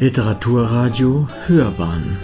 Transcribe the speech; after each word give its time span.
Literaturradio 0.00 1.28
Hörbahn. 1.46 2.18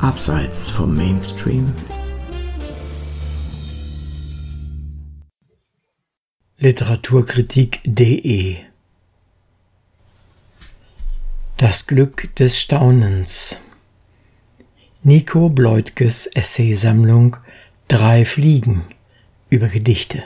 Abseits 0.00 0.68
vom 0.68 0.96
Mainstream. 0.96 1.72
Literaturkritik.de 6.58 8.56
Das 11.58 11.86
Glück 11.86 12.34
des 12.34 12.58
Staunens. 12.60 13.56
Nico 15.04 15.48
Bleutges 15.48 16.26
Essaysammlung 16.26 17.36
Drei 17.86 18.24
Fliegen 18.24 18.84
über 19.48 19.68
Gedichte 19.68 20.24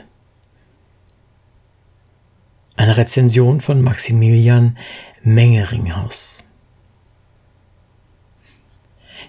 eine 2.81 2.97
Rezension 2.97 3.61
von 3.61 3.83
Maximilian 3.83 4.79
Mengeringhaus. 5.23 6.43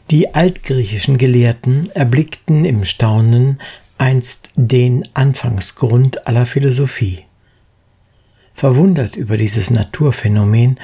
Die 0.10 0.34
altgriechischen 0.34 1.18
Gelehrten 1.18 1.90
erblickten 1.90 2.64
im 2.64 2.86
Staunen 2.86 3.60
einst 3.98 4.52
den 4.56 5.06
Anfangsgrund 5.14 6.28
aller 6.28 6.46
Philosophie. 6.46 7.26
Verwundert 8.54 9.18
über 9.18 9.36
dieses 9.36 9.70
Naturphänomen 9.70 10.80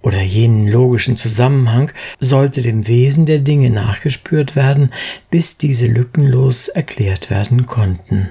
oder 0.00 0.22
jenen 0.22 0.68
logischen 0.68 1.16
Zusammenhang 1.16 1.90
sollte 2.20 2.62
dem 2.62 2.86
Wesen 2.86 3.26
der 3.26 3.40
Dinge 3.40 3.70
nachgespürt 3.70 4.54
werden, 4.54 4.92
bis 5.30 5.58
diese 5.58 5.88
lückenlos 5.88 6.68
erklärt 6.68 7.28
werden 7.28 7.66
konnten. 7.66 8.30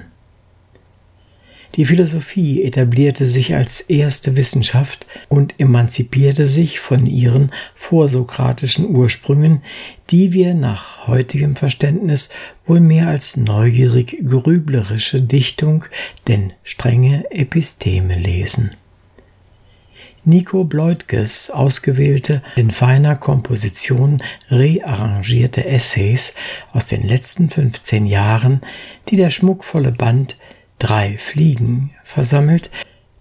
Die 1.76 1.86
Philosophie 1.86 2.62
etablierte 2.62 3.26
sich 3.26 3.56
als 3.56 3.80
erste 3.80 4.36
Wissenschaft 4.36 5.08
und 5.28 5.58
emanzipierte 5.58 6.46
sich 6.46 6.78
von 6.78 7.06
ihren 7.06 7.50
vorsokratischen 7.74 8.94
Ursprüngen, 8.94 9.62
die 10.10 10.32
wir 10.32 10.54
nach 10.54 11.08
heutigem 11.08 11.56
Verständnis 11.56 12.28
wohl 12.64 12.78
mehr 12.78 13.08
als 13.08 13.36
neugierig 13.36 14.16
grüblerische 14.24 15.20
Dichtung 15.20 15.84
denn 16.28 16.52
strenge 16.62 17.24
Episteme 17.32 18.16
lesen. 18.16 18.70
Nico 20.26 20.64
Bleutges 20.64 21.50
ausgewählte, 21.50 22.42
in 22.56 22.70
feiner 22.70 23.16
Komposition 23.16 24.22
rearrangierte 24.48 25.66
Essays 25.66 26.34
aus 26.72 26.86
den 26.86 27.02
letzten 27.02 27.50
15 27.50 28.06
Jahren, 28.06 28.62
die 29.10 29.16
der 29.16 29.28
schmuckvolle 29.28 29.92
Band 29.92 30.36
drei 30.78 31.18
Fliegen 31.18 31.90
versammelt, 32.04 32.70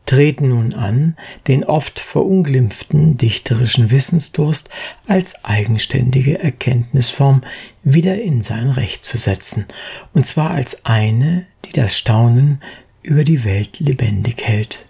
treten 0.05 0.49
nun 0.49 0.73
an, 0.73 1.15
den 1.47 1.63
oft 1.63 1.99
verunglimpften 1.99 3.17
dichterischen 3.17 3.89
Wissensdurst 3.89 4.69
als 5.07 5.45
eigenständige 5.45 6.39
Erkenntnisform 6.39 7.41
wieder 7.83 8.21
in 8.21 8.41
sein 8.41 8.69
Recht 8.69 9.03
zu 9.03 9.17
setzen, 9.17 9.65
und 10.13 10.25
zwar 10.25 10.51
als 10.51 10.85
eine, 10.85 11.45
die 11.65 11.73
das 11.73 11.97
Staunen 11.97 12.61
über 13.01 13.23
die 13.23 13.43
Welt 13.43 13.79
lebendig 13.79 14.41
hält. 14.43 14.85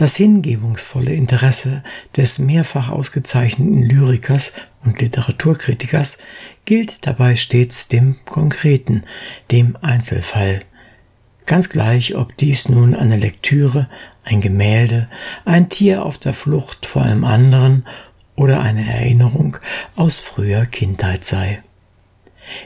Das 0.00 0.16
hingebungsvolle 0.16 1.12
Interesse 1.12 1.84
des 2.16 2.38
mehrfach 2.38 2.88
ausgezeichneten 2.88 3.82
Lyrikers 3.82 4.54
und 4.82 4.98
Literaturkritikers 4.98 6.16
gilt 6.64 7.06
dabei 7.06 7.36
stets 7.36 7.88
dem 7.88 8.16
Konkreten, 8.24 9.02
dem 9.50 9.76
Einzelfall. 9.82 10.60
Ganz 11.44 11.68
gleich, 11.68 12.14
ob 12.14 12.34
dies 12.38 12.70
nun 12.70 12.94
eine 12.94 13.18
Lektüre, 13.18 13.90
ein 14.24 14.40
Gemälde, 14.40 15.10
ein 15.44 15.68
Tier 15.68 16.02
auf 16.06 16.16
der 16.16 16.32
Flucht 16.32 16.86
vor 16.86 17.02
einem 17.02 17.24
anderen 17.24 17.84
oder 18.36 18.62
eine 18.62 18.90
Erinnerung 18.90 19.58
aus 19.96 20.18
früher 20.18 20.64
Kindheit 20.64 21.26
sei. 21.26 21.62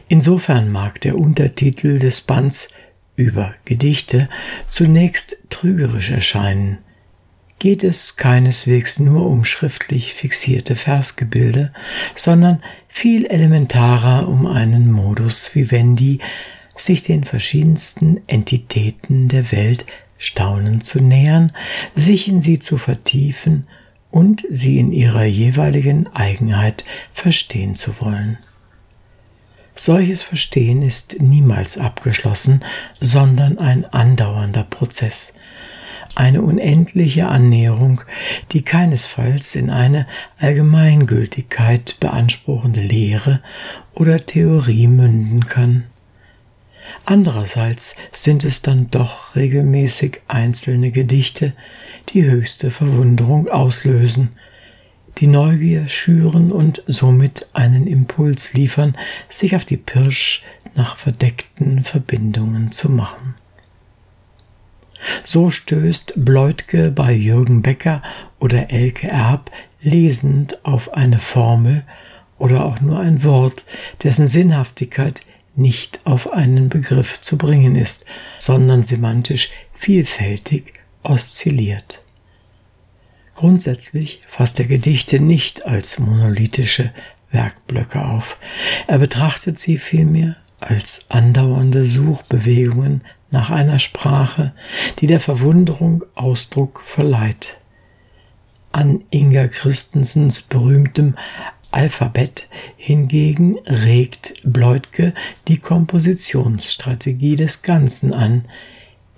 Insofern 0.07 0.71
mag 0.71 1.01
der 1.01 1.19
Untertitel 1.19 1.99
des 1.99 2.21
Bands 2.21 2.69
über 3.17 3.57
Gedichte 3.65 4.29
zunächst 4.69 5.37
trügerisch 5.51 6.11
erscheinen, 6.11 6.79
geht 7.59 7.85
es 7.85 8.17
keineswegs 8.17 8.99
nur 8.99 9.27
um 9.27 9.45
schriftlich 9.45 10.13
fixierte 10.13 10.77
Versgebilde, 10.77 11.73
sondern 12.15 12.63
viel 12.89 13.27
elementarer 13.27 14.29
um 14.29 14.47
einen 14.47 14.91
Modus 14.91 15.55
vivendi, 15.55 16.19
sich 16.77 17.03
den 17.03 17.25
verschiedensten 17.25 18.21
Entitäten 18.27 19.29
der 19.29 19.53
Welt 19.53 19.87
staunend 20.19 20.85
zu 20.85 21.01
nähern, 21.01 21.53
sich 21.95 22.29
in 22.29 22.41
sie 22.41 22.59
zu 22.59 22.79
vertiefen 22.79 23.67
und 24.11 24.45
sie 24.51 24.79
in 24.79 24.93
ihrer 24.93 25.25
jeweiligen 25.25 26.07
Eigenheit 26.15 26.85
verstehen 27.13 27.77
zu 27.77 28.01
wollen. 28.01 28.39
Solches 29.75 30.23
Verstehen 30.23 30.83
ist 30.83 31.21
niemals 31.21 31.79
abgeschlossen, 31.79 32.65
sondern 33.01 33.59
ein 33.59 33.85
andauernder 33.85 34.63
Prozess, 34.63 35.35
eine 36.15 36.43
unendliche 36.43 37.29
Annäherung, 37.29 38.03
die 38.53 38.63
keinesfalls 38.63 39.55
in 39.55 39.71
eine 39.71 40.07
Allgemeingültigkeit 40.39 41.97
beanspruchende 42.01 42.81
Lehre 42.81 43.43
oder 43.95 44.25
Theorie 44.25 44.87
münden 44.87 45.47
kann. 45.47 45.85
Andererseits 47.05 47.97
sind 48.13 48.45
es 48.45 48.63
dann 48.63 48.91
doch 48.91 49.37
regelmäßig 49.37 50.21
einzelne 50.29 50.91
Gedichte, 50.91 51.55
die 52.11 52.25
höchste 52.25 52.71
Verwunderung 52.71 53.49
auslösen, 53.49 54.31
die 55.19 55.27
Neugier 55.27 55.87
schüren 55.89 56.51
und 56.51 56.83
somit 56.87 57.47
einen 57.53 57.87
Impuls 57.87 58.53
liefern, 58.53 58.97
sich 59.29 59.55
auf 59.55 59.65
die 59.65 59.77
Pirsch 59.77 60.43
nach 60.75 60.97
verdeckten 60.97 61.85
Verbindungen 61.85 62.73
zu 62.73 62.91
machen. 62.91 63.35
So 65.25 65.51
stößt 65.51 66.15
Bleutke 66.17 66.91
bei 66.91 67.13
Jürgen 67.13 67.63
Becker 67.63 68.03
oder 68.41 68.71
Elke 68.71 69.09
Erb 69.09 69.51
lesend 69.81 70.65
auf 70.65 70.95
eine 70.95 71.19
Formel 71.19 71.85
oder 72.39 72.65
auch 72.65 72.81
nur 72.81 73.01
ein 73.01 73.23
Wort, 73.23 73.65
dessen 74.03 74.29
Sinnhaftigkeit 74.29 75.21
nicht 75.57 76.01
auf 76.05 76.33
einen 76.33 76.69
Begriff 76.69 77.21
zu 77.21 77.39
bringen 77.39 77.77
ist, 77.77 78.07
sondern 78.39 78.83
semantisch 78.83 79.51
vielfältig 79.75 80.73
oszilliert. 81.03 82.03
Grundsätzlich 83.35 84.21
fasst 84.27 84.59
er 84.59 84.67
Gedichte 84.67 85.21
nicht 85.21 85.67
als 85.67 85.99
monolithische 85.99 86.93
Werkblöcke 87.31 88.05
auf, 88.05 88.39
er 88.87 88.99
betrachtet 88.99 89.59
sie 89.59 89.79
vielmehr 89.79 90.37
als 90.61 91.07
andauernde 91.11 91.85
Suchbewegungen 91.85 93.03
nach 93.35 93.51
einer 93.51 93.81
Sprache, 93.81 94.55
die 95.01 95.09
der 95.09 95.19
Verwunderung 95.19 96.05
Ausdruck 96.15 96.81
verleiht. 96.81 97.59
An 98.71 99.03
Inga 99.11 99.49
Christensens 99.49 100.43
berühmtem 100.43 101.17
Alphabet 101.73 102.49
hingegen 102.77 103.59
regt 103.67 104.35
Bleutke 104.45 105.15
die 105.49 105.59
Kompositionsstrategie 105.59 107.35
des 107.35 107.63
Ganzen 107.63 108.15
an, 108.15 108.45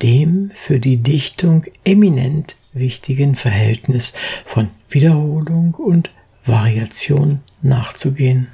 dem 0.00 0.50
für 0.54 0.80
die 0.80 0.96
Dichtung 0.96 1.66
eminent 1.84 2.56
wichtigen 2.72 3.36
Verhältnis 3.36 4.14
von 4.46 4.68
Wiederholung 4.88 5.74
und 5.74 6.10
Variation 6.46 7.40
nachzugehen. 7.60 8.48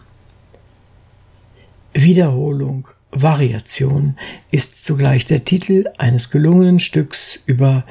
Wiederholung 1.93 2.89
Variation 3.12 4.17
ist 4.50 4.84
zugleich 4.84 5.27
der 5.27 5.45
Titel 5.45 5.84
eines 5.98 6.31
gelungenen 6.31 6.78
Stücks 6.78 7.41
über 7.47 7.84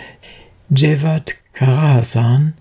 Jevat 0.69 1.35
Karahasan, 1.53 2.53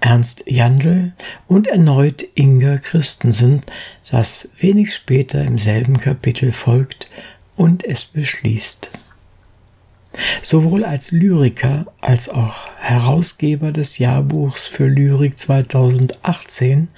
Ernst 0.00 0.44
Jandl 0.46 1.12
und 1.46 1.68
erneut 1.68 2.24
Inga 2.34 2.78
Christensen, 2.78 3.62
das 4.10 4.48
wenig 4.58 4.94
später 4.94 5.42
im 5.44 5.58
selben 5.58 5.98
Kapitel 5.98 6.52
folgt 6.52 7.08
und 7.56 7.84
es 7.84 8.04
beschließt. 8.04 8.90
Sowohl 10.42 10.84
als 10.84 11.12
Lyriker 11.12 11.86
als 12.00 12.28
auch 12.28 12.68
Herausgeber 12.78 13.72
des 13.72 13.98
Jahrbuchs 13.98 14.66
für 14.66 14.86
Lyrik 14.86 15.38
2018 15.38 16.88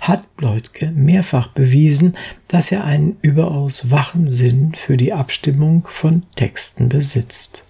hat 0.00 0.36
Bleutke 0.36 0.90
mehrfach 0.94 1.48
bewiesen, 1.48 2.16
dass 2.48 2.72
er 2.72 2.84
einen 2.84 3.16
überaus 3.22 3.90
wachen 3.90 4.28
Sinn 4.28 4.74
für 4.74 4.96
die 4.96 5.12
Abstimmung 5.12 5.86
von 5.90 6.22
Texten 6.36 6.88
besitzt. 6.88 7.64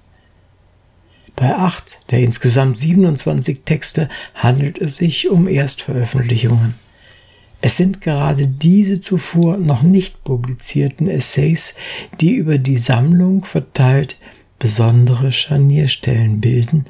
Bei 1.35 1.55
acht 1.55 1.99
der 2.11 2.21
insgesamt 2.21 2.77
27 2.77 3.63
Texte 3.65 4.09
handelt 4.35 4.79
es 4.79 4.97
sich 4.97 5.31
um 5.31 5.49
Erstveröffentlichungen. 5.49 6.75
Es 7.65 7.77
sind 7.77 8.01
gerade 8.01 8.49
diese 8.49 9.01
zuvor 9.01 9.57
noch 9.57 9.83
nicht 9.83 10.25
publizierten 10.25 11.09
Essays, 11.09 11.77
die 12.21 12.35
über 12.35 12.59
die 12.59 12.79
Sammlung 12.79 13.45
verteilt 13.45 14.17
besondere 14.63 15.33
Scharnierstellen 15.33 16.41
bilden 16.41 16.87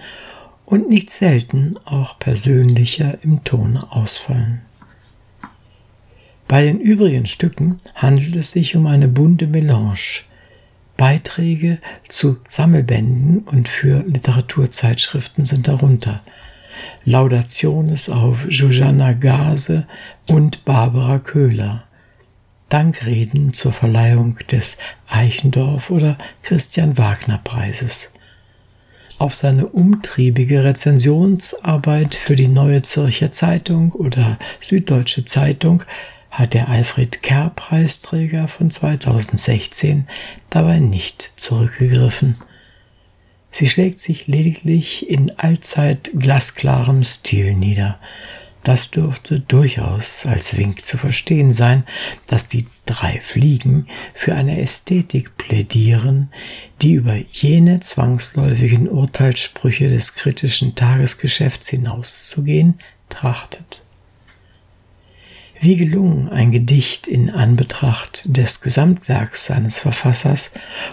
und 0.67 0.91
nicht 0.91 1.09
selten 1.09 1.79
auch 1.87 2.19
persönlicher 2.19 3.25
im 3.25 3.45
Tone 3.45 3.91
ausfallen. 3.91 4.61
Bei 6.49 6.65
den 6.65 6.81
übrigen 6.81 7.25
Stücken 7.25 7.81
handelt 7.95 8.37
es 8.37 8.51
sich 8.51 8.77
um 8.77 8.87
eine 8.87 9.09
bunte 9.09 9.47
Melange. 9.47 10.21
Beiträge 10.99 11.79
zu 12.09 12.37
Sammelbänden 12.47 13.39
und 13.39 13.71
für 13.71 14.05
Literaturzeitschriften 14.07 15.47
sind 15.47 15.67
darunter. 15.67 16.21
Laudationes 17.07 18.11
auf 18.11 18.47
Jujana 18.51 19.15
Gase 19.15 19.87
und 20.29 20.67
Barbara 20.67 21.21
Köhler. 21.21 21.85
Dankreden 22.73 23.53
zur 23.53 23.71
Verleihung 23.71 24.39
des 24.51 24.79
Eichendorff 25.07 25.91
oder 25.91 26.17
Christian 26.43 26.97
Wagner 26.97 27.39
Preises. 27.45 28.13
Auf 29.19 29.35
seine 29.35 29.67
umtriebige 29.67 30.65
Rezensionsarbeit 30.65 32.15
für 32.15 32.35
die 32.35 32.49
Neue 32.49 32.81
Zürcher 32.81 33.31
Zeitung 33.31 33.93
oder 33.93 34.39
Süddeutsche 34.61 35.27
Zeitung 35.27 35.83
hat 36.31 36.55
der 36.55 36.71
Alfred 36.71 37.21
Kerr 37.21 37.51
Preisträger 37.51 38.49
von 38.49 38.71
2016 38.71 40.09
dabei 40.49 40.79
nicht 40.79 41.33
zurückgegriffen. 41.37 42.37
Sie 43.51 43.69
schlägt 43.69 44.01
sich 44.01 44.29
lediglich 44.29 45.11
in 45.11 45.31
allzeit 45.39 46.11
glasklarem 46.19 47.03
Stil 47.03 47.53
nieder. 47.53 47.99
Das 48.65 48.93
dürfte 48.93 49.41
durchaus 49.41 50.25
als 50.25 50.57
Wink 50.57 50.85
zu 50.85 50.97
verstehen 50.97 51.53
sein, 51.53 51.85
dass 52.29 52.47
die 52.47 52.67
drei 52.87 53.21
Fliegen 53.21 53.89
für 54.15 54.35
eine 54.35 54.61
Ästhetik 54.61 55.37
plädieren, 55.37 56.31
die 56.81 56.93
über 56.93 57.17
jene 57.17 57.81
zwangsläufigen 57.81 58.89
Urteilssprüche 58.89 59.89
des 59.89 60.15
kritischen 60.15 60.77
Tagesgeschäfts 60.77 61.71
hinauszugehen 61.71 62.75
trachtet. 63.09 63.85
Wie 65.61 65.77
gelungen 65.77 66.29
ein 66.29 66.51
Gedicht 66.51 67.07
in 67.07 67.31
Anbetracht 67.31 68.37
des 68.37 68.63
Gesamtwerks 68.63 69.45
seines 69.45 69.79
Verfassers 69.79 70.53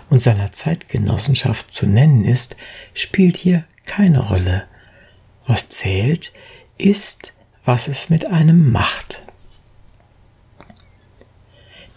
und 0.10 0.19
seiner 0.19 0.51
Zeitgenossenschaft 0.51 1.71
zu 1.71 1.88
nennen 1.88 2.24
ist, 2.24 2.56
spielt 2.94 3.38
hier 3.38 3.63
keine 3.86 4.19
Rolle. 4.19 4.66
Was 5.48 5.69
zählt, 5.69 6.33
ist, 6.77 7.33
was 7.69 7.88
es 7.88 8.10
mit 8.10 8.25
einem 8.25 8.71
macht. 8.71 9.21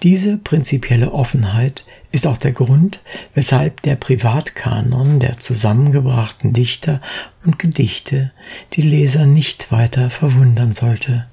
Diese 0.03 0.37
prinzipielle 0.37 1.13
Offenheit 1.13 1.87
ist 2.11 2.27
auch 2.27 2.37
der 2.37 2.53
Grund, 2.53 3.01
weshalb 3.33 3.81
der 3.81 3.97
Privatkanon 3.97 5.19
der 5.19 5.39
zusammengebrachten 5.39 6.53
Dichter 6.53 7.01
und 7.47 7.59
Gedichte 7.59 8.33
die 8.75 8.83
Leser 8.83 9.25
nicht 9.25 9.73
weiter 9.73 10.11
verwundern 10.11 10.75
sollte. 10.75 11.27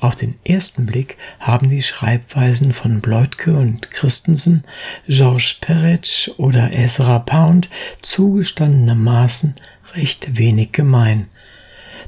Auf 0.00 0.16
den 0.16 0.34
ersten 0.44 0.84
Blick 0.84 1.16
haben 1.38 1.70
die 1.70 1.82
Schreibweisen 1.82 2.74
von 2.74 3.00
Bleutke 3.00 3.56
und 3.56 3.90
Christensen, 3.90 4.64
Georges 5.08 5.54
Perec 5.54 6.30
oder 6.36 6.74
Ezra 6.74 7.20
Pound 7.20 7.70
zugestandenermaßen 8.02 9.54
recht 9.94 10.36
wenig 10.36 10.72
gemein. 10.72 11.28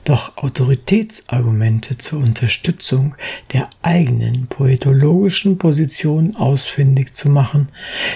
Doch 0.04 0.36
Autoritätsargumente 0.36 1.96
zur 1.96 2.20
Unterstützung 2.20 3.14
der 3.52 3.68
eigenen 3.82 4.48
poetologischen 4.48 5.58
Position 5.58 6.34
ausfindig 6.34 7.14
zu 7.14 7.30
machen, 7.30 7.68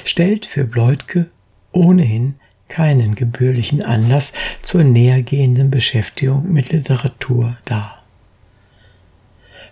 stellt 0.04 0.46
für 0.46 0.64
Bleutke 0.64 1.30
ohnehin 1.70 2.34
keinen 2.68 3.14
gebührlichen 3.14 3.82
Anlass 3.82 4.32
zur 4.62 4.82
nähergehenden 4.82 5.70
Beschäftigung 5.70 6.52
mit 6.52 6.70
Literatur 6.72 7.56
dar. 7.64 8.02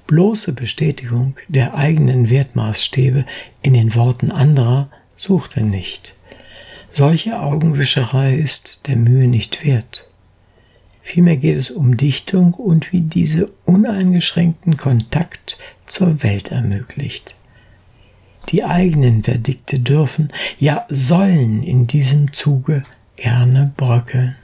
Bloße 0.06 0.52
Bestätigung 0.52 1.34
der 1.48 1.74
eigenen 1.74 2.30
Wertmaßstäbe 2.30 3.24
in 3.62 3.74
den 3.74 3.94
Worten 3.94 4.30
anderer 4.30 4.90
sucht 5.16 5.56
er 5.56 5.62
nicht. 5.62 6.14
Solche 6.92 7.40
Augenwischerei 7.40 8.34
ist 8.34 8.86
der 8.86 8.96
Mühe 8.96 9.26
nicht 9.26 9.64
wert. 9.64 10.06
Vielmehr 11.06 11.36
geht 11.36 11.58
es 11.58 11.70
um 11.70 11.98
Dichtung 11.98 12.54
und 12.54 12.90
wie 12.90 13.02
diese 13.02 13.50
uneingeschränkten 13.66 14.78
Kontakt 14.78 15.58
zur 15.86 16.22
Welt 16.22 16.50
ermöglicht. 16.50 17.34
Die 18.48 18.64
eigenen 18.64 19.22
Verdikte 19.22 19.80
dürfen, 19.80 20.32
ja 20.58 20.86
sollen 20.88 21.62
in 21.62 21.86
diesem 21.86 22.32
Zuge 22.32 22.84
gerne 23.16 23.70
bröckeln. 23.76 24.34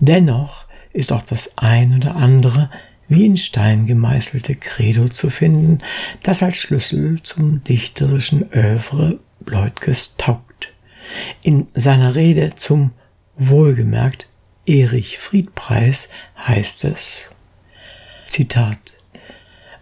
Dennoch 0.00 0.64
ist 0.94 1.12
auch 1.12 1.22
das 1.22 1.58
ein 1.58 1.94
oder 1.94 2.16
andere 2.16 2.70
wie 3.06 3.26
in 3.26 3.36
Stein 3.36 3.86
gemeißelte 3.86 4.56
Credo 4.56 5.10
zu 5.10 5.28
finden, 5.28 5.80
das 6.22 6.42
als 6.42 6.56
Schlüssel 6.56 7.22
zum 7.22 7.62
dichterischen 7.64 8.50
Övre 8.50 9.20
Bleutkes 9.40 10.16
taugt. 10.16 10.72
In 11.42 11.66
seiner 11.74 12.14
Rede 12.14 12.56
zum 12.56 12.92
wohlgemerkt 13.36 14.28
Erich 14.66 15.18
Friedpreis 15.18 16.10
heißt 16.36 16.84
es 16.84 17.30
Zitat 18.26 18.98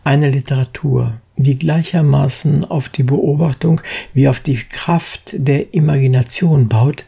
Eine 0.04 0.30
Literatur, 0.30 1.14
die 1.36 1.58
gleichermaßen 1.58 2.66
auf 2.66 2.90
die 2.90 3.02
Beobachtung 3.02 3.80
wie 4.12 4.28
auf 4.28 4.40
die 4.40 4.56
Kraft 4.56 5.36
der 5.38 5.72
Imagination 5.72 6.68
baut, 6.68 7.06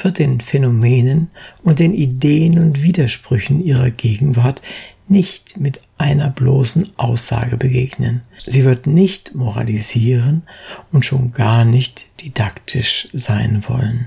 wird 0.00 0.20
den 0.20 0.40
Phänomenen 0.40 1.28
und 1.64 1.80
den 1.80 1.92
Ideen 1.92 2.56
und 2.60 2.82
Widersprüchen 2.82 3.60
ihrer 3.60 3.90
Gegenwart 3.90 4.62
nicht 5.08 5.58
mit 5.58 5.80
einer 5.96 6.30
bloßen 6.30 6.98
Aussage 6.98 7.56
begegnen. 7.56 8.22
Sie 8.46 8.64
wird 8.64 8.86
nicht 8.86 9.34
moralisieren 9.34 10.42
und 10.92 11.04
schon 11.04 11.32
gar 11.32 11.64
nicht 11.64 12.06
didaktisch 12.22 13.08
sein 13.12 13.64
wollen. 13.66 14.06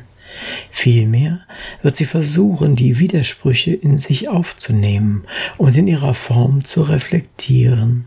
Vielmehr 0.69 1.41
wird 1.81 1.95
sie 1.95 2.05
versuchen, 2.05 2.75
die 2.75 2.99
Widersprüche 2.99 3.73
in 3.73 3.99
sich 3.99 4.29
aufzunehmen 4.29 5.25
und 5.57 5.77
in 5.77 5.87
ihrer 5.87 6.13
Form 6.13 6.63
zu 6.63 6.81
reflektieren. 6.81 8.05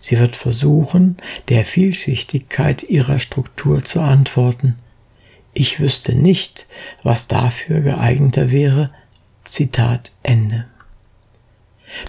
Sie 0.00 0.18
wird 0.18 0.36
versuchen, 0.36 1.16
der 1.48 1.64
Vielschichtigkeit 1.64 2.82
ihrer 2.84 3.18
Struktur 3.18 3.84
zu 3.84 4.00
antworten. 4.00 4.76
Ich 5.52 5.80
wüsste 5.80 6.14
nicht, 6.14 6.66
was 7.02 7.28
dafür 7.28 7.80
geeigneter 7.80 8.50
wäre. 8.50 8.90
Zitat 9.44 10.12
Ende. 10.22 10.66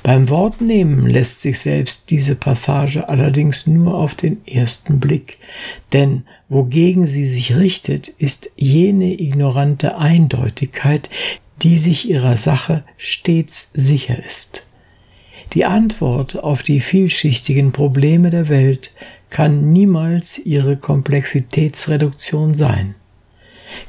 Beim 0.03 0.29
Wortnehmen 0.29 1.05
lässt 1.05 1.41
sich 1.41 1.60
selbst 1.60 2.10
diese 2.10 2.36
Passage 2.36 3.10
allerdings 3.10 3.67
nur 3.67 3.93
auf 3.96 4.15
den 4.15 4.46
ersten 4.46 5.00
Blick, 5.00 5.38
denn 5.93 6.24
wogegen 6.50 7.07
sie 7.07 7.25
sich 7.25 7.55
richtet, 7.55 8.07
ist 8.07 8.50
jene 8.55 9.19
ignorante 9.19 9.98
Eindeutigkeit, 9.98 11.10
die 11.62 11.77
sich 11.77 12.10
ihrer 12.10 12.38
Sache 12.38 12.84
stets 12.98 13.72
sicher 13.74 14.17
ist. 14.24 14.65
Die 15.53 15.65
Antwort 15.65 16.43
auf 16.43 16.63
die 16.63 16.81
vielschichtigen 16.81 17.72
Probleme 17.72 18.29
der 18.29 18.50
Welt 18.50 18.93
kann 19.29 19.69
niemals 19.69 20.38
ihre 20.39 20.77
Komplexitätsreduktion 20.77 22.53
sein. 22.53 22.96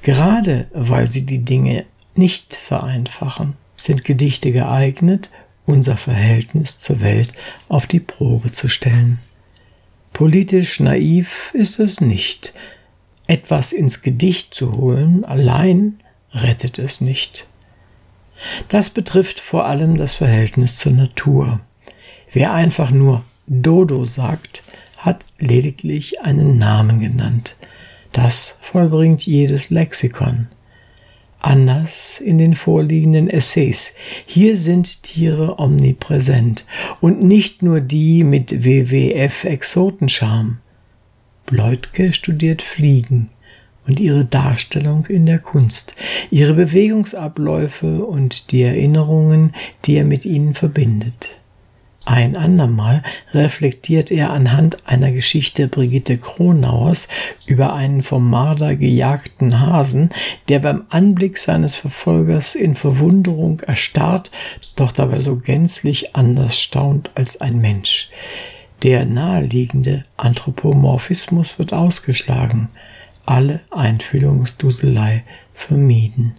Gerade 0.02 0.68
weil 0.72 1.08
sie 1.08 1.26
die 1.26 1.44
Dinge 1.44 1.84
nicht 2.14 2.54
vereinfachen, 2.54 3.54
sind 3.76 4.04
Gedichte 4.04 4.52
geeignet, 4.52 5.30
unser 5.68 5.96
Verhältnis 5.96 6.78
zur 6.78 7.00
Welt 7.00 7.32
auf 7.68 7.86
die 7.86 8.00
Probe 8.00 8.52
zu 8.52 8.68
stellen. 8.68 9.18
Politisch 10.12 10.80
naiv 10.80 11.50
ist 11.52 11.78
es 11.78 12.00
nicht. 12.00 12.54
Etwas 13.26 13.72
ins 13.72 14.02
Gedicht 14.02 14.54
zu 14.54 14.76
holen 14.76 15.24
allein 15.24 16.00
rettet 16.32 16.78
es 16.78 17.00
nicht. 17.00 17.46
Das 18.68 18.90
betrifft 18.90 19.40
vor 19.40 19.66
allem 19.66 19.96
das 19.96 20.14
Verhältnis 20.14 20.78
zur 20.78 20.92
Natur. 20.92 21.60
Wer 22.32 22.54
einfach 22.54 22.90
nur 22.90 23.24
Dodo 23.46 24.04
sagt, 24.04 24.62
hat 24.96 25.24
lediglich 25.38 26.20
einen 26.22 26.58
Namen 26.58 27.00
genannt. 27.00 27.56
Das 28.12 28.56
vollbringt 28.60 29.26
jedes 29.26 29.70
Lexikon 29.70 30.48
anders 31.40 32.20
in 32.20 32.38
den 32.38 32.54
vorliegenden 32.54 33.28
Essays. 33.30 33.94
Hier 34.26 34.56
sind 34.56 35.02
Tiere 35.02 35.58
omnipräsent 35.58 36.64
und 37.00 37.22
nicht 37.22 37.62
nur 37.62 37.80
die 37.80 38.24
mit 38.24 38.64
WWF-Exotenscharm. 38.64 40.58
Bleutke 41.46 42.12
studiert 42.12 42.62
Fliegen 42.62 43.30
und 43.86 44.00
ihre 44.00 44.24
Darstellung 44.24 45.06
in 45.06 45.26
der 45.26 45.38
Kunst, 45.38 45.94
ihre 46.30 46.54
Bewegungsabläufe 46.54 48.04
und 48.04 48.52
die 48.52 48.62
Erinnerungen, 48.62 49.54
die 49.86 49.96
er 49.96 50.04
mit 50.04 50.26
ihnen 50.26 50.54
verbindet. 50.54 51.37
Ein 52.08 52.38
andermal 52.38 53.02
reflektiert 53.34 54.10
er 54.10 54.30
anhand 54.30 54.88
einer 54.88 55.12
Geschichte 55.12 55.68
Brigitte 55.68 56.16
Kronauers 56.16 57.06
über 57.44 57.74
einen 57.74 58.02
vom 58.02 58.30
Marder 58.30 58.76
gejagten 58.76 59.60
Hasen, 59.60 60.08
der 60.48 60.60
beim 60.60 60.86
Anblick 60.88 61.36
seines 61.36 61.74
Verfolgers 61.74 62.54
in 62.54 62.74
Verwunderung 62.74 63.60
erstarrt, 63.60 64.30
doch 64.74 64.90
dabei 64.90 65.20
so 65.20 65.36
gänzlich 65.36 66.16
anders 66.16 66.58
staunt 66.58 67.10
als 67.14 67.42
ein 67.42 67.58
Mensch. 67.58 68.08
Der 68.82 69.04
naheliegende 69.04 70.06
Anthropomorphismus 70.16 71.58
wird 71.58 71.74
ausgeschlagen, 71.74 72.70
alle 73.26 73.60
Einfühlungsduselei 73.70 75.24
vermieden. 75.52 76.36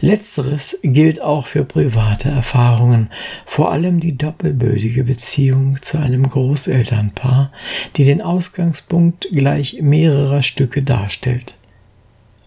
Letzteres 0.00 0.78
gilt 0.82 1.20
auch 1.20 1.46
für 1.46 1.64
private 1.64 2.28
Erfahrungen, 2.28 3.10
vor 3.46 3.72
allem 3.72 4.00
die 4.00 4.16
doppelbödige 4.16 5.04
Beziehung 5.04 5.78
zu 5.82 5.98
einem 5.98 6.28
Großelternpaar, 6.28 7.52
die 7.96 8.04
den 8.04 8.22
Ausgangspunkt 8.22 9.28
gleich 9.32 9.80
mehrerer 9.80 10.42
Stücke 10.42 10.82
darstellt. 10.82 11.54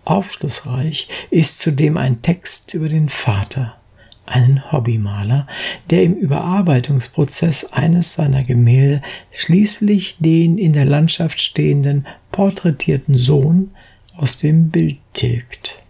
Aufschlussreich 0.05 1.09
ist 1.29 1.59
zudem 1.59 1.97
ein 1.97 2.21
Text 2.21 2.73
über 2.73 2.87
den 2.87 3.09
Vater, 3.09 3.75
einen 4.25 4.71
Hobbymaler, 4.71 5.47
der 5.89 6.03
im 6.03 6.13
Überarbeitungsprozess 6.13 7.65
eines 7.73 8.13
seiner 8.13 8.43
Gemälde 8.43 9.01
schließlich 9.31 10.17
den 10.19 10.57
in 10.57 10.73
der 10.73 10.85
Landschaft 10.85 11.41
stehenden 11.41 12.07
porträtierten 12.31 13.17
Sohn 13.17 13.71
aus 14.15 14.37
dem 14.37 14.69
Bild 14.69 14.97
tilgt. 15.13 15.83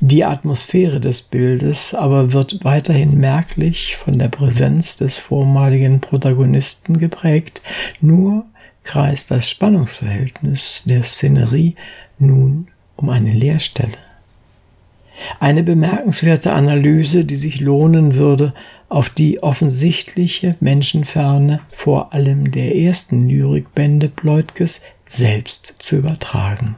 Die 0.00 0.24
Atmosphäre 0.24 1.00
des 1.00 1.22
Bildes 1.22 1.92
aber 1.92 2.32
wird 2.32 2.64
weiterhin 2.64 3.18
merklich 3.18 3.96
von 3.96 4.16
der 4.16 4.28
Präsenz 4.28 4.96
des 4.96 5.18
vormaligen 5.18 6.00
Protagonisten 6.00 6.98
geprägt, 6.98 7.62
nur 8.00 8.44
kreist 8.84 9.32
das 9.32 9.50
Spannungsverhältnis 9.50 10.84
der 10.86 11.02
Szenerie 11.02 11.74
nun 12.18 12.68
um 12.94 13.10
eine 13.10 13.32
Leerstelle. 13.32 13.98
Eine 15.40 15.64
bemerkenswerte 15.64 16.52
Analyse, 16.52 17.24
die 17.24 17.36
sich 17.36 17.60
lohnen 17.60 18.14
würde, 18.14 18.54
auf 18.88 19.10
die 19.10 19.42
offensichtliche 19.42 20.54
Menschenferne 20.60 21.60
vor 21.72 22.14
allem 22.14 22.52
der 22.52 22.76
ersten 22.76 23.28
Lyrikbände 23.28 24.08
Pleutkes 24.08 24.82
selbst 25.06 25.74
zu 25.78 25.96
übertragen. 25.96 26.76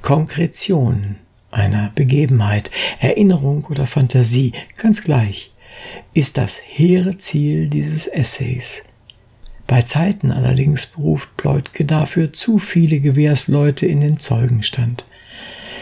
Konkretion 0.00 1.16
einer 1.56 1.90
Begebenheit, 1.94 2.70
Erinnerung 3.00 3.64
oder 3.70 3.86
Fantasie, 3.86 4.52
ganz 4.76 5.02
gleich, 5.02 5.50
ist 6.14 6.38
das 6.38 6.60
hehre 6.64 7.18
Ziel 7.18 7.68
dieses 7.68 8.06
Essays. 8.06 8.82
Bei 9.66 9.82
Zeiten 9.82 10.30
allerdings 10.30 10.86
beruft 10.86 11.36
Pleutke 11.36 11.84
dafür 11.84 12.32
zu 12.32 12.58
viele 12.58 13.00
Gewährsleute 13.00 13.86
in 13.86 14.00
den 14.00 14.18
Zeugenstand. 14.18 15.04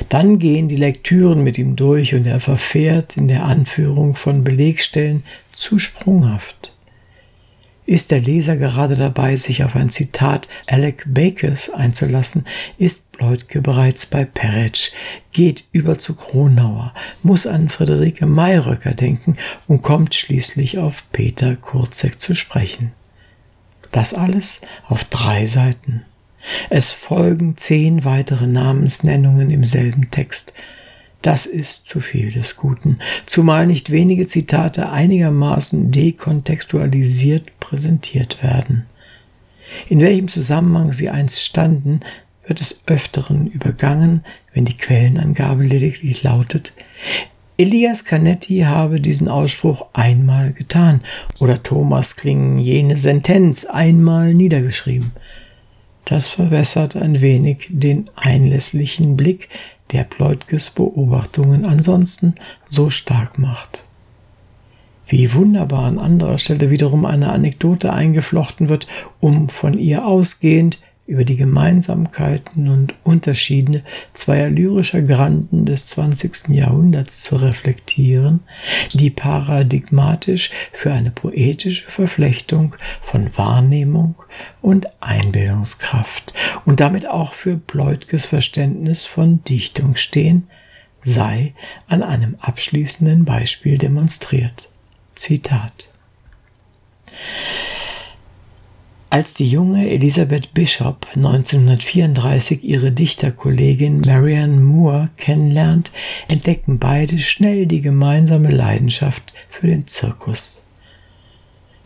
Dann 0.09 0.38
gehen 0.38 0.69
die 0.69 0.76
Lektüren 0.76 1.45
mit 1.45 1.59
ihm 1.59 1.76
durch 1.76 2.14
und 2.14 2.26
er 2.26 2.40
verfährt 2.40 3.16
in 3.16 3.28
der 3.28 3.45
Anführung 3.45 4.14
von 4.14 4.43
Belegstellen 4.43 5.23
zu 5.52 5.78
sprunghaft. 5.78 6.73
Ist 7.87 8.11
der 8.11 8.21
Leser 8.21 8.57
gerade 8.57 8.97
dabei, 8.97 9.37
sich 9.37 9.62
auf 9.62 9.76
ein 9.76 9.90
Zitat 9.90 10.49
Alec 10.66 11.04
Bakers 11.07 11.69
einzulassen, 11.69 12.47
ist 12.78 13.03
Pleutke 13.16 13.61
bereits 13.61 14.06
bei 14.06 14.25
Peretsch, 14.25 14.90
geht 15.33 15.64
über 15.73 15.99
zu 15.99 16.14
Kronauer, 16.14 16.92
muss 17.23 17.47
an 17.47 17.68
Friederike 17.68 18.26
Mayröcker 18.26 18.94
denken 18.94 19.37
und 19.68 19.83
kommt 19.83 20.14
schließlich 20.14 20.78
auf 20.78 21.04
Peter 21.12 21.56
Kurzek 21.56 22.21
zu 22.21 22.35
sprechen. 22.35 22.92
Das 23.92 24.14
alles 24.14 24.61
auf 24.88 25.04
drei 25.04 25.47
Seiten. 25.47 26.02
Es 26.68 26.90
folgen 26.90 27.56
zehn 27.56 28.04
weitere 28.04 28.47
Namensnennungen 28.47 29.50
im 29.50 29.64
selben 29.64 30.11
Text, 30.11 30.52
das 31.23 31.47
ist 31.47 31.87
zu 31.87 32.00
viel 32.00 32.30
des 32.30 32.56
Guten, 32.56 32.99
zumal 33.25 33.66
nicht 33.66 33.90
wenige 33.90 34.26
Zitate 34.26 34.90
einigermaßen 34.90 35.90
dekontextualisiert 35.90 37.59
präsentiert 37.61 38.42
werden. 38.42 38.85
In 39.88 40.00
welchem 40.00 40.28
Zusammenhang 40.28 40.92
sie 40.92 41.09
einst 41.09 41.40
standen, 41.40 42.00
wird 42.46 42.60
es 42.60 42.82
öfteren 42.86 43.46
übergangen, 43.46 44.24
wenn 44.52 44.64
die 44.64 44.76
Quellenangabe 44.76 45.62
lediglich 45.62 46.22
lautet, 46.22 46.74
Elias 47.56 48.04
Canetti 48.04 48.60
habe 48.62 49.00
diesen 49.00 49.28
Ausspruch 49.28 49.86
einmal 49.92 50.52
getan 50.52 51.02
oder 51.38 51.62
Thomas 51.62 52.16
Klingen 52.16 52.58
jene 52.58 52.96
Sentenz 52.96 53.64
einmal 53.64 54.34
niedergeschrieben. 54.34 55.12
Das 56.04 56.28
verwässert 56.28 56.96
ein 56.96 57.20
wenig 57.20 57.68
den 57.70 58.06
einlässlichen 58.16 59.16
Blick, 59.16 59.48
der 59.92 60.02
Pleutkes 60.02 60.70
Beobachtungen 60.70 61.64
ansonsten 61.64 62.34
so 62.68 62.90
stark 62.90 63.38
macht. 63.38 63.84
Wie 65.06 65.32
wunderbar 65.32 65.84
an 65.84 66.00
anderer 66.00 66.38
Stelle 66.38 66.70
wiederum 66.70 67.04
eine 67.04 67.30
Anekdote 67.30 67.92
eingeflochten 67.92 68.68
wird, 68.68 68.88
um 69.20 69.48
von 69.48 69.78
ihr 69.78 70.04
ausgehend 70.04 70.80
über 71.06 71.25
die 71.25 71.37
Gemeinsamkeiten 71.37 72.68
und 72.68 72.94
Unterschiede 73.04 73.82
zweier 74.14 74.49
lyrischer 74.49 75.02
Granden 75.02 75.66
des 75.66 75.87
20. 75.87 76.49
Jahrhunderts 76.49 77.23
zu 77.23 77.37
reflektieren, 77.37 78.40
die 78.92 79.11
paradigmatisch 79.11 80.50
für 80.73 80.92
eine 80.92 81.11
poetische 81.11 81.84
Verflechtung 81.84 82.76
von 83.02 83.37
Wahrnehmung 83.37 84.14
und 84.62 84.87
Einbildungskraft 85.00 86.32
und 86.64 86.80
damit 86.80 87.06
auch 87.06 87.34
für 87.34 87.56
Pleutkes 87.56 88.25
Verständnis 88.25 89.04
von 89.04 89.44
Dichtung 89.44 89.96
stehen, 89.96 90.49
sei 91.02 91.54
an 91.87 92.02
einem 92.02 92.37
abschließenden 92.40 93.26
Beispiel 93.26 93.76
demonstriert. 93.76 94.70
Zitat 95.14 95.88
als 99.14 99.33
die 99.33 99.49
junge 99.49 99.88
Elisabeth 99.88 100.54
Bishop 100.54 101.06
1934 101.14 102.64
ihre 102.64 102.90
Dichterkollegin 102.90 104.00
Marianne 104.00 104.56
Moore 104.56 105.09
kennenlernt, 105.16 105.92
entdecken 106.26 106.80
beide 106.80 107.18
schnell 107.18 107.66
die 107.66 107.80
gemeinsame 107.80 108.50
Leidenschaft 108.50 109.33
für 109.49 109.68
den 109.68 109.87
Zirkus. 109.87 110.61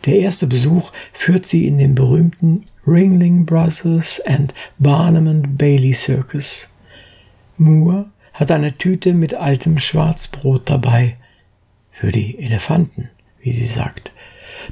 Der 0.05 0.15
erste 0.15 0.47
Besuch 0.47 0.91
führt 1.13 1.45
sie 1.45 1.67
in 1.67 1.77
den 1.77 1.93
berühmten 1.93 2.65
Ringling 2.87 3.45
Brothers 3.45 4.19
and 4.25 4.55
Barnum 4.79 5.27
and 5.27 5.55
Bailey 5.55 5.93
Circus. 5.93 6.69
Moore 7.57 8.09
hat 8.33 8.49
eine 8.49 8.73
Tüte 8.73 9.13
mit 9.13 9.35
altem 9.35 9.77
Schwarzbrot 9.77 10.67
dabei. 10.67 11.15
Für 11.91 12.11
die 12.11 12.39
Elefanten, 12.39 13.11
wie 13.39 13.51
sie 13.51 13.67
sagt. 13.67 14.13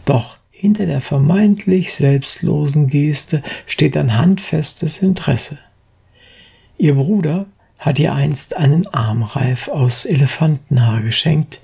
Doch 0.06 0.40
hinter 0.60 0.88
der 0.88 1.02
vermeintlich 1.02 1.94
selbstlosen 1.94 2.88
Geste 2.88 3.44
steht 3.68 3.96
ein 3.96 4.18
handfestes 4.18 5.04
Interesse. 5.04 5.60
Ihr 6.80 6.96
Bruder 6.96 7.46
hat 7.78 8.00
ihr 8.00 8.14
einst 8.14 8.58
einen 8.58 8.88
Armreif 8.88 9.68
aus 9.68 10.06
Elefantenhaar 10.06 11.02
geschenkt, 11.02 11.62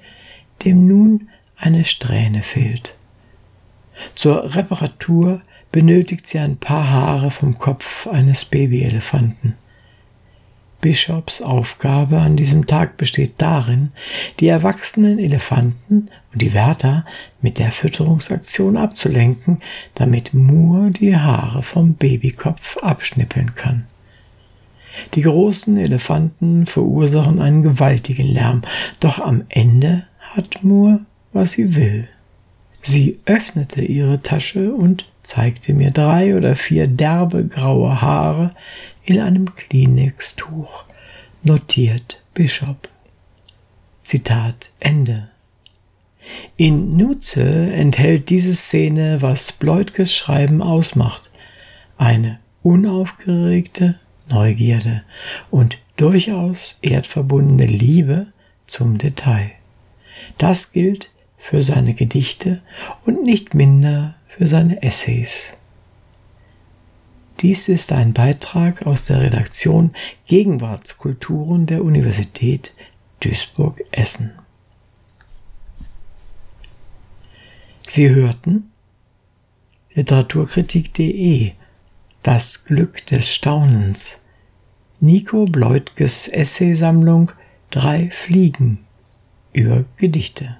dem 0.63 0.87
nun 0.87 1.29
eine 1.57 1.85
Strähne 1.85 2.43
fehlt. 2.43 2.95
Zur 4.13 4.55
Reparatur 4.55 5.41
benötigt 5.71 6.27
sie 6.27 6.37
ein 6.37 6.57
paar 6.57 6.87
Haare 6.87 7.31
vom 7.31 7.57
Kopf 7.57 8.05
eines 8.05 8.45
Babyelefanten. 8.45 9.55
Bishops 10.83 11.41
Aufgabe 11.41 12.19
an 12.19 12.35
diesem 12.35 12.67
Tag 12.67 12.97
besteht 12.97 13.35
darin, 13.37 13.93
die 14.41 14.49
erwachsenen 14.49 15.17
Elefanten 15.17 16.09
und 16.33 16.41
die 16.41 16.53
Wärter 16.53 17.05
mit 17.41 17.57
der 17.57 17.71
Fütterungsaktion 17.71 18.75
abzulenken, 18.75 19.61
damit 19.95 20.33
Moore 20.33 20.91
die 20.91 21.15
Haare 21.15 21.63
vom 21.63 21.93
Babykopf 21.93 22.75
abschnippeln 22.79 23.55
kann. 23.55 23.87
Die 25.13 25.21
großen 25.21 25.77
Elefanten 25.77 26.65
verursachen 26.65 27.39
einen 27.39 27.63
gewaltigen 27.63 28.27
Lärm, 28.27 28.63
doch 28.99 29.19
am 29.19 29.45
Ende 29.47 30.05
hat 30.19 30.65
Moore, 30.65 30.99
was 31.31 31.53
sie 31.53 31.75
will. 31.75 32.09
Sie 32.81 33.19
öffnete 33.25 33.85
ihre 33.85 34.21
Tasche 34.21 34.73
und 34.73 35.05
zeigte 35.23 35.73
mir 35.73 35.91
drei 35.91 36.35
oder 36.35 36.57
vier 36.57 36.87
derbe 36.87 37.45
graue 37.47 38.01
Haare 38.01 38.51
in 39.05 39.19
einem 39.19 39.53
Kleenex-Tuch, 39.55 40.85
notiert 41.43 42.23
Bishop. 42.33 42.89
Zitat 44.03 44.71
Ende. 44.79 45.29
In 46.57 46.95
Nutze 46.95 47.73
enthält 47.73 48.29
diese 48.29 48.53
Szene, 48.53 49.21
was 49.21 49.51
Bleutkes 49.51 50.13
Schreiben 50.13 50.61
ausmacht, 50.61 51.31
eine 51.97 52.39
unaufgeregte 52.61 53.99
Neugierde 54.29 55.03
und 55.51 55.79
durchaus 55.97 56.79
erdverbundene 56.81 57.65
Liebe 57.65 58.27
zum 58.67 58.97
Detail. 58.97 59.51
Das 60.37 60.71
gilt 60.71 61.09
für 61.37 61.61
seine 61.61 61.93
Gedichte 61.93 62.61
und 63.05 63.23
nicht 63.23 63.53
minder 63.53 64.15
für 64.27 64.47
seine 64.47 64.81
Essays. 64.81 65.53
Dies 67.43 67.67
ist 67.67 67.91
ein 67.91 68.13
Beitrag 68.13 68.87
aus 68.87 69.03
der 69.03 69.19
Redaktion 69.19 69.91
Gegenwartskulturen 70.27 71.65
der 71.65 71.83
Universität 71.83 72.73
Duisburg-Essen. 73.19 74.31
Sie 77.85 78.09
hörten 78.09 78.71
Literaturkritik.de 79.93 81.51
Das 82.21 82.63
Glück 82.63 83.05
des 83.07 83.29
Staunens 83.29 84.21
Nico 85.01 85.43
Bleutges 85.43 86.29
Essaysammlung 86.29 87.33
Drei 87.71 88.09
Fliegen 88.09 88.85
über 89.51 89.83
Gedichte. 89.97 90.55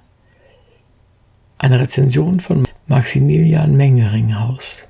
Eine 1.58 1.80
Rezension 1.80 2.42
von 2.42 2.68
Maximilian 2.88 3.78
Mengeringhaus. 3.78 4.90